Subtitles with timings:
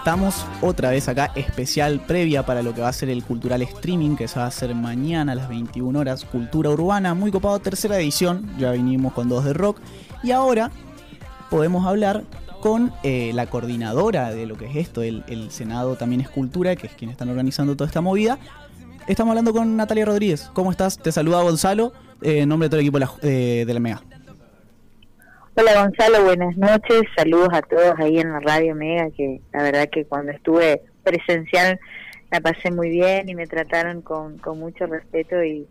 [0.00, 4.16] Estamos otra vez acá, especial previa para lo que va a ser el cultural streaming,
[4.16, 7.98] que se va a hacer mañana a las 21 horas, Cultura Urbana, muy copado, tercera
[7.98, 9.78] edición, ya vinimos con dos de rock,
[10.22, 10.70] y ahora
[11.50, 12.24] podemos hablar
[12.60, 16.86] con eh, la coordinadora de lo que es esto, el, Senado también es Cultura, que
[16.86, 18.38] es quien están organizando toda esta movida.
[19.06, 20.50] Estamos hablando con Natalia Rodríguez.
[20.54, 20.98] ¿Cómo estás?
[20.98, 21.92] Te saluda Gonzalo,
[22.22, 24.02] eh, en nombre de todo el equipo de la, eh, de la MEGA.
[25.56, 29.88] Hola Gonzalo, buenas noches, saludos a todos ahí en la radio Mega, que la verdad
[29.90, 31.80] que cuando estuve presencial
[32.30, 35.66] la pasé muy bien y me trataron con, con mucho respeto y,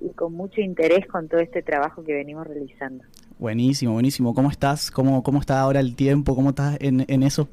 [0.00, 3.04] y con mucho interés con todo este trabajo que venimos realizando.
[3.38, 4.34] Buenísimo, buenísimo.
[4.34, 4.90] ¿Cómo estás?
[4.90, 6.36] ¿Cómo, cómo está ahora el tiempo?
[6.36, 7.48] ¿Cómo estás en, en eso?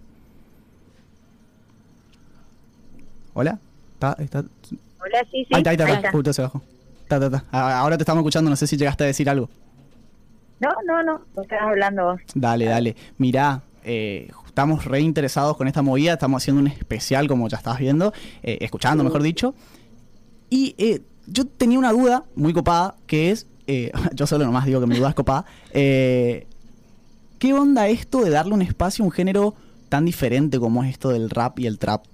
[3.34, 3.60] ¿Hola?
[3.96, 4.40] ¿Está, está?
[4.40, 5.48] Hola, sí, sí.
[5.52, 6.62] Ahí está, ahí está, justo se bajó.
[7.52, 9.50] Ahora te estamos escuchando, no sé si llegaste a decir algo.
[10.60, 12.22] No, no, no, no estás hablando vos.
[12.34, 12.96] Dale, dale.
[13.18, 17.80] Mirá, eh, estamos re interesados con esta movida, estamos haciendo un especial, como ya estabas
[17.80, 19.54] viendo, eh, escuchando, mejor dicho.
[20.50, 24.80] Y eh, yo tenía una duda muy copada, que es eh, yo solo nomás digo
[24.80, 26.48] que mi duda es copada, eh,
[27.40, 29.56] ¿qué onda esto de darle un espacio a un género
[29.90, 32.06] tan diferente como es esto del rap y el trap?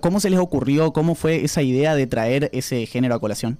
[0.00, 0.92] ¿Cómo se les ocurrió?
[0.92, 3.58] ¿Cómo fue esa idea de traer ese género a colación?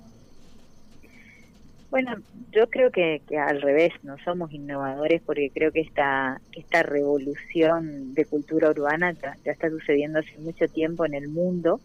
[1.91, 2.17] Bueno,
[2.53, 8.25] yo creo que, al revés, no somos innovadores porque creo que esta, esta revolución de
[8.25, 11.81] cultura urbana ya está sucediendo hace mucho tiempo en el mundo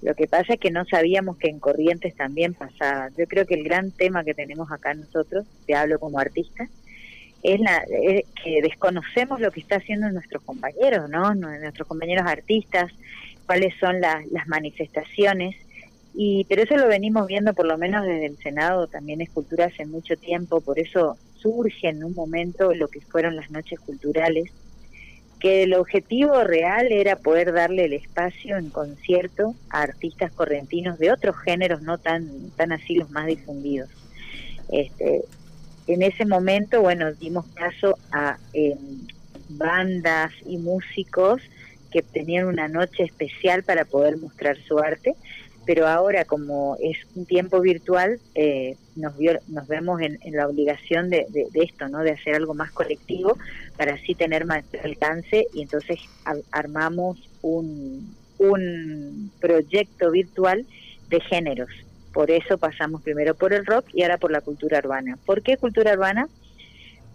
[0.00, 3.08] lo que pasa es que no sabíamos que en Corrientes también pasaba.
[3.16, 6.68] Yo creo que el gran tema que tenemos acá nosotros, te hablo como artista,
[7.42, 7.84] es, la,
[8.42, 11.34] que desconocemos lo que está haciendo nuestros compañeros, ¿no?
[11.34, 12.92] Nuestros compañeros artistas,
[13.46, 15.56] cuáles son las manifestaciones.
[16.20, 19.66] Y, pero eso lo venimos viendo por lo menos desde el Senado, también es cultura
[19.66, 24.50] hace mucho tiempo, por eso surge en un momento lo que fueron las noches culturales,
[25.38, 31.12] que el objetivo real era poder darle el espacio en concierto a artistas correntinos de
[31.12, 33.88] otros géneros, no tan, tan así los más difundidos.
[34.72, 35.22] Este,
[35.86, 39.06] en ese momento, bueno, dimos caso a em,
[39.50, 41.40] bandas y músicos
[41.92, 45.14] que tenían una noche especial para poder mostrar su arte
[45.68, 49.12] pero ahora como es un tiempo virtual, eh, nos,
[49.48, 51.98] nos vemos en, la obligación de, esto, ¿no?
[51.98, 53.36] de hacer algo más colectivo
[53.76, 55.98] para así tener más alcance y entonces
[56.52, 60.64] armamos un proyecto virtual
[61.10, 61.68] de géneros.
[62.14, 65.18] Por eso pasamos primero por el rock y ahora por la cultura urbana.
[65.26, 66.28] ¿Por qué cultura urbana?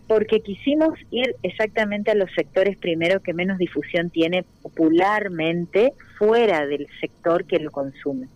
[0.08, 6.88] Porque quisimos ir exactamente a los sectores primero que menos difusión tiene popularmente fuera del
[7.02, 8.28] sector que lo consume.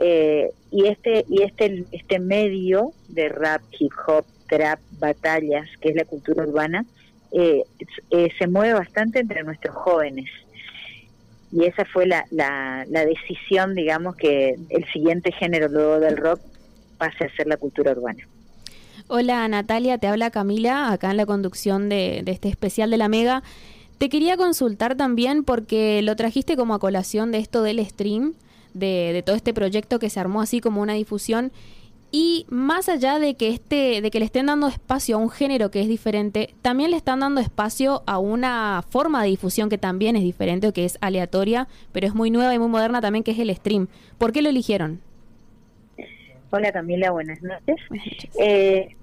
[0.00, 5.96] Eh, y este y este este medio de rap, hip hop, trap, batallas, que es
[5.96, 6.86] la cultura urbana,
[7.32, 7.64] eh,
[8.10, 10.30] eh, se mueve bastante entre nuestros jóvenes.
[11.50, 16.40] Y esa fue la, la, decisión, digamos, que el siguiente género luego del rock
[16.98, 18.28] pase a ser la cultura urbana.
[19.06, 23.08] Hola Natalia, te habla Camila, acá en la conducción de, de este especial de la
[23.08, 23.42] Mega.
[23.96, 28.34] Te quería consultar también porque lo trajiste como a colación de esto del stream
[28.74, 31.52] de, todo este proyecto que se armó así como una difusión.
[32.10, 35.70] Y más allá de que este, de que le estén dando espacio a un género
[35.70, 40.16] que es diferente, también le están dando espacio a una forma de difusión que también
[40.16, 43.38] es diferente, que es aleatoria, pero es muy nueva y muy moderna también, que es
[43.38, 43.88] el stream.
[44.16, 45.02] ¿Por qué lo eligieron?
[46.50, 47.76] Hola Camila, buenas noches.
[48.40, 48.96] Eh,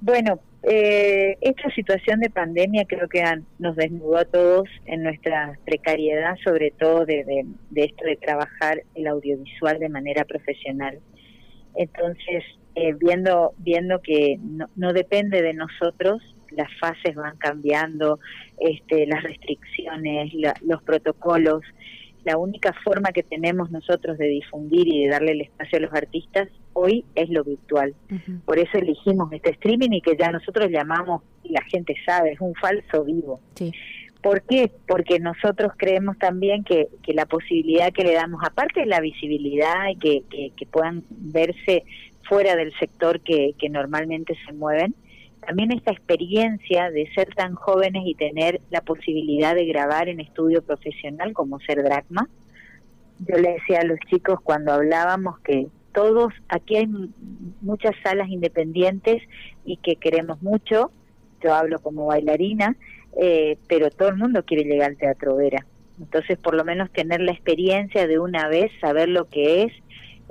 [0.00, 3.22] bueno, eh, esta situación de pandemia creo que
[3.58, 9.78] nos desnudó a todos en nuestra precariedad, sobre todo de, esto de trabajar el audiovisual
[9.78, 10.98] de manera profesional.
[11.76, 12.44] Entonces,
[12.74, 14.38] eh, viendo, viendo que
[14.76, 18.18] no, depende de nosotros, las fases van cambiando,
[18.58, 20.32] este, las restricciones,
[20.62, 21.62] los protocolos,
[22.24, 25.94] la única forma que tenemos nosotros de difundir y de darle el espacio a los
[25.94, 26.48] artistas
[26.78, 27.94] hoy es lo virtual.
[28.44, 32.40] Por eso elegimos este streaming y que ya nosotros llamamos, y la gente sabe, es
[32.40, 33.40] un falso vivo.
[34.22, 34.70] ¿Por qué?
[34.86, 39.88] Porque nosotros creemos también que, que la posibilidad que le damos, aparte de la visibilidad
[39.90, 40.22] y que,
[40.56, 41.84] que, puedan verse
[42.28, 44.94] fuera del sector que, que normalmente se mueven,
[45.46, 50.62] también esta experiencia de ser tan jóvenes y tener la posibilidad de grabar en estudio
[50.62, 52.28] profesional como ser Dragma.
[53.20, 56.88] Yo le decía a los chicos cuando hablábamos que todos, aquí hay
[57.60, 59.22] muchas salas independientes
[59.64, 60.90] y que queremos mucho,
[61.42, 62.76] yo hablo como bailarina,
[63.20, 65.64] eh, pero todo el mundo quiere llegar al Teatro Vera.
[65.98, 69.72] Entonces, por lo menos tener la experiencia de una vez, saber lo que es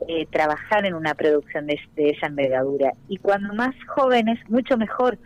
[0.08, 2.94] eh, trabajar en una producción de, esa envergadura.
[3.10, 5.18] Y cuando más jóvenes, mucho mejor,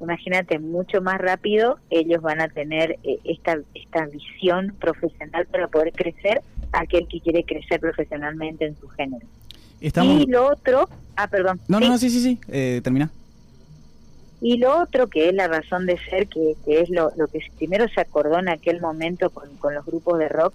[0.00, 5.92] imagínate, mucho más rápido ellos van a tener eh, esta, esta visión profesional para poder
[5.92, 6.42] crecer
[6.72, 9.26] aquel que quiere crecer profesionalmente en su género.
[9.80, 11.60] Y lo otro, ah, perdón.
[11.68, 13.10] No, no, sí, sí, sí, eh, termina.
[14.42, 17.86] Y lo otro, que es la razón de ser, que, es lo, lo, que primero
[17.88, 20.54] se acordó en aquel momento con, con los grupos de rock,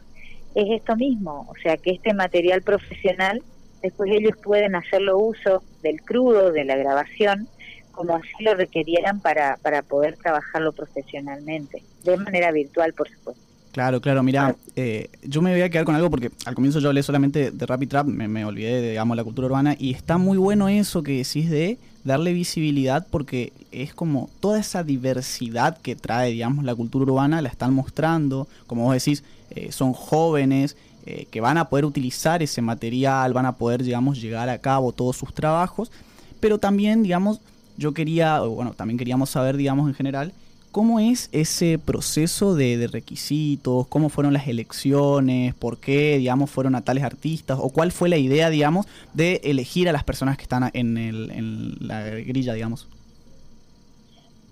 [0.56, 3.44] es esto mismo, o sea, que este material profesional,
[3.84, 7.48] después ellos pueden hacerlo uso del crudo, de la grabación,
[7.92, 13.44] como así lo requerieran para, para poder trabajarlo profesionalmente, de manera virtual, por supuesto.
[13.76, 16.88] Claro, claro, mira, eh, yo me voy a quedar con algo porque al comienzo yo
[16.88, 19.92] hablé solamente de rap y trap, me, me olvidé de, digamos, la cultura urbana y
[19.92, 25.78] está muy bueno eso que decís de darle visibilidad porque es como toda esa diversidad
[25.80, 30.78] que trae, digamos, la cultura urbana, la están mostrando, como vos decís, eh, son jóvenes
[31.06, 34.94] eh, que van a poder utilizar ese material, van a poder, digamos, llegar a cabo
[34.94, 35.92] todos sus trabajos,
[36.40, 37.42] pero también, digamos,
[37.76, 40.32] yo quería, bueno, también queríamos saber, digamos, en general,
[40.76, 43.88] ¿Cómo es ese proceso de, requisitos?
[43.88, 45.54] ¿Cómo fueron las elecciones?
[45.54, 47.58] ¿Por qué, digamos, fueron a tales artistas?
[47.62, 51.76] ¿O cuál fue la idea, digamos, de elegir a las personas que están en, en
[51.80, 52.90] la grilla, digamos?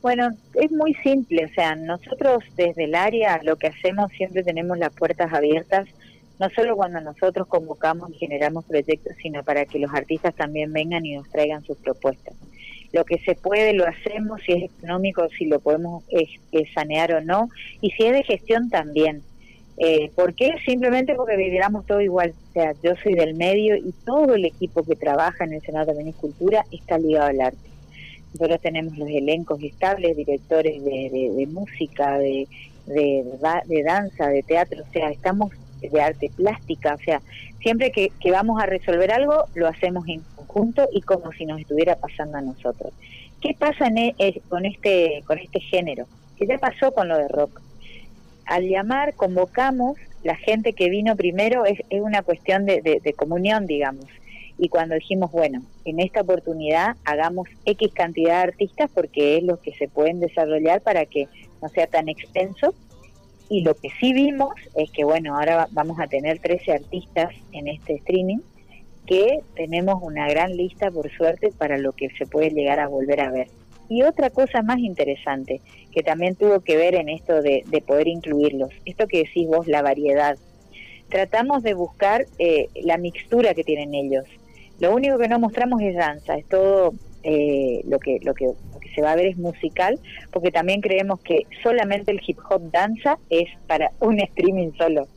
[0.01, 1.43] Bueno, es muy simple.
[1.43, 5.89] O sea, nosotros desde el área lo que hacemos siempre tenemos las puertas abiertas,
[6.39, 11.05] no solo cuando nosotros convocamos y generamos proyectos, sino para que los artistas también vengan
[11.05, 12.33] y nos traigan sus propuestas
[12.93, 16.03] lo que se puede lo hacemos, si es económico, si lo podemos
[16.73, 17.49] sanear o no,
[17.81, 19.23] y si es de gestión también.
[19.77, 20.53] Eh, ¿Por qué?
[20.65, 22.33] Simplemente porque viviramos todo igual.
[22.49, 25.93] O sea, yo soy del medio y todo el equipo que trabaja en el Senado
[25.93, 27.69] de Cultura está ligado al arte.
[28.33, 32.47] Nosotros tenemos los elencos estables, directores de, música, de,
[32.87, 35.51] de, danza, de teatro, o sea, estamos
[35.91, 37.21] de arte plástica, o sea,
[37.61, 40.21] siempre que, que vamos a resolver algo, lo hacemos en
[40.53, 42.93] junto y como si nos estuviera pasando a nosotros.
[43.41, 46.05] ¿Qué pasa e, eh, con este con este género?
[46.37, 47.61] ¿Qué ya pasó con lo de rock?
[48.45, 53.65] Al llamar, convocamos, la gente que vino primero es, es una cuestión de, de, comunión,
[53.65, 54.05] digamos.
[54.57, 59.59] Y cuando dijimos, bueno, en esta oportunidad hagamos X cantidad de artistas porque es lo
[59.59, 61.27] que se pueden desarrollar para que
[61.61, 62.73] no sea tan extenso.
[63.49, 67.67] Y lo que sí vimos es que, bueno, ahora vamos a tener 13 artistas en
[67.67, 68.39] este streaming
[69.05, 73.19] que tenemos una gran lista, por suerte, para lo que se puede llegar a volver
[73.21, 73.47] a ver.
[73.89, 75.61] Y otra cosa más interesante,
[75.91, 79.81] que también tuvo que ver en esto de, poder incluirlos, esto que decís vos, la
[79.81, 80.37] variedad.
[81.09, 84.25] Tratamos de buscar eh, la mixtura que tienen ellos.
[84.79, 86.93] Lo único que no mostramos es danza, es todo
[87.23, 88.51] eh, lo, que, lo que
[88.93, 89.99] se va a ver es musical,
[90.31, 95.07] porque también creemos que solamente el hip hop danza es para un streaming solo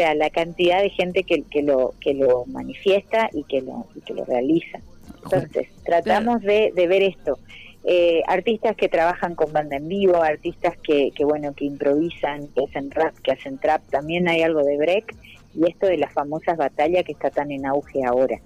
[0.00, 4.14] sea, la cantidad de gente que, que, lo, que lo manifiesta y que lo, que
[4.14, 4.80] lo realiza.
[5.24, 7.38] Entonces, tratamos de, de ver esto.
[7.84, 12.64] Eh, artistas que trabajan con banda en vivo, artistas que, que, bueno, que improvisan, que
[12.64, 15.14] hacen rap, que hacen trap, también hay algo de break
[15.54, 18.38] y esto de las famosas batallas que está tan en auge ahora.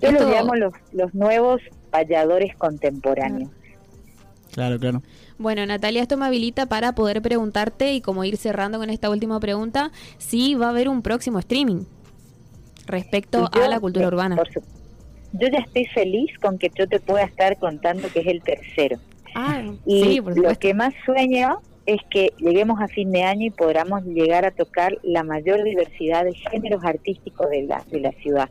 [0.00, 3.50] Yo los llamo los, los nuevos payadores contemporáneos.
[4.54, 5.02] Claro, claro.
[5.36, 9.40] Bueno, Natalia, esto me habilita para poder preguntarte y como ir cerrando con esta última
[9.40, 11.82] pregunta, si va a haber un próximo streaming
[12.86, 14.36] respecto a la cultura urbana.
[15.32, 18.98] yo ya estoy feliz con que yo te pueda estar contando que es el tercero.
[19.34, 24.04] Ah, y lo que más sueño es que lleguemos a fin de año y podamos
[24.04, 28.48] llegar a tocar la mayor diversidad de géneros artísticos de la, de la ciudad.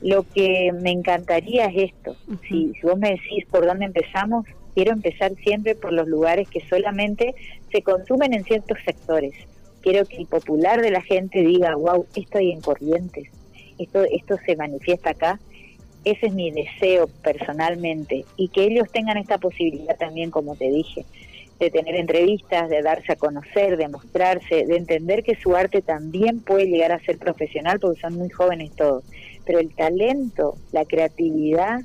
[0.00, 2.14] Lo que me encantaría es esto.
[2.48, 6.60] si, si vos me decís por dónde empezamos, quiero empezar siempre por los lugares que
[6.68, 7.34] solamente
[7.72, 9.34] se consumen en ciertos sectores.
[9.80, 13.28] Quiero que el popular de la gente diga, wow, estoy en Corrientes,
[13.78, 15.40] esto, esto se manifiesta acá.
[16.04, 21.06] Ese es mi deseo personalmente y que ellos tengan esta posibilidad también, como te dije,
[21.58, 26.40] de tener entrevistas, de darse a conocer, de mostrarse, de entender que su arte también
[26.40, 29.04] puede llegar a ser profesional porque son muy jóvenes todos.
[29.46, 31.80] Pero el talento, la creatividad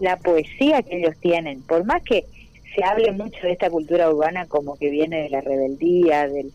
[0.00, 2.26] la poesía que ellos tienen, por más que
[2.74, 6.52] se hable mucho de esta cultura urbana como que viene de la rebeldía, del,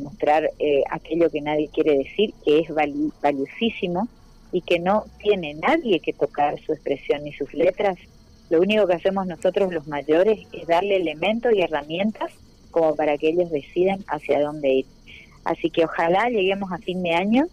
[0.00, 2.68] mostrar eh, aquello que nadie quiere decir, que es
[3.22, 4.08] valiosísimo
[4.52, 7.96] y que no tiene nadie que tocar su expresión ni sus letras,
[8.50, 12.32] lo único que hacemos nosotros los mayores es darle elementos y herramientas
[12.70, 14.86] como para que ellos decidan hacia dónde ir.
[15.44, 17.46] Así que ojalá lleguemos a fin de año,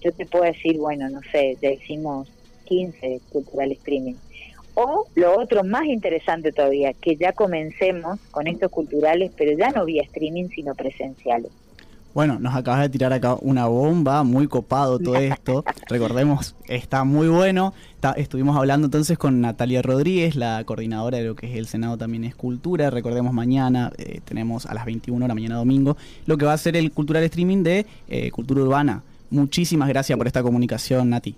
[0.00, 2.28] yo te puedo decir, bueno, no sé, ya hicimos
[2.64, 4.14] 15 cultural streaming
[4.80, 9.84] o lo otro más interesante todavía, que ya comencemos con estos culturales, pero ya no
[9.84, 11.52] vía streaming, sino presenciales.
[12.12, 15.64] Bueno, nos acabas de tirar acá una bomba, muy copado todo esto.
[15.88, 17.72] Recordemos, está muy bueno.
[18.16, 22.24] estuvimos hablando entonces con Natalia Rodríguez, la coordinadora de lo que es el Senado también
[22.24, 22.90] es Cultura.
[22.90, 25.96] Recordemos mañana, eh, tenemos a las 21 horas, mañana domingo,
[26.26, 29.04] lo que va a ser el cultural streaming de eh, Cultura Urbana.
[29.30, 31.36] Muchísimas gracias por esta comunicación, Nati.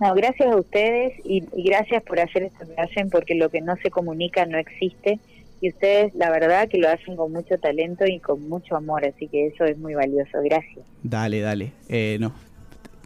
[0.00, 3.60] No, gracias a ustedes y, y gracias por hacer esto que hacen, porque lo que
[3.60, 5.18] no se comunica no existe
[5.60, 9.28] y ustedes la verdad que lo hacen con mucho talento y con mucho amor, así
[9.28, 10.38] que eso es muy valioso.
[10.42, 10.86] Gracias.
[11.02, 11.72] Dale, dale.
[11.88, 12.32] Eh, no.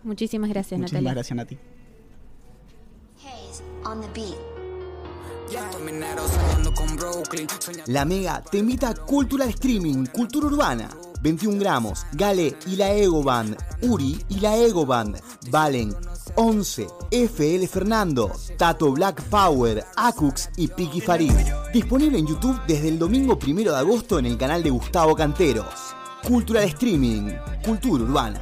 [0.05, 1.59] Muchísimas gracias, Muchísimas gracias, Nati.
[7.87, 10.89] La Mega te invita a Cultural Streaming, Cultura Urbana.
[11.23, 15.21] 21 gramos, Gale y la Ego Band, Uri y la Ego Band,
[15.51, 15.95] Valen
[16.37, 21.33] 11, FL Fernando, Tato Black Power, Acux y Piki Farid.
[21.73, 25.95] Disponible en YouTube desde el domingo 1 de agosto en el canal de Gustavo Canteros.
[26.27, 27.33] Cultural Streaming,
[27.65, 28.41] Cultura Urbana.